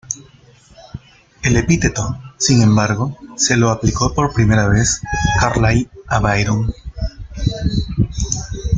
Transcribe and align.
El 1.43 1.57
epíteto, 1.57 2.19
sin 2.39 2.63
embargo, 2.63 3.19
se 3.35 3.55
lo 3.55 3.69
aplicó 3.69 4.15
por 4.15 4.33
primera 4.33 4.67
vez 4.67 4.99
Carlyle 5.39 5.91
a 6.07 6.17
Byron. 6.17 6.73